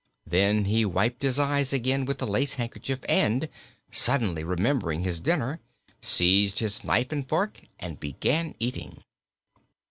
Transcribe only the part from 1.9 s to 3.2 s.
with the lace handkerchief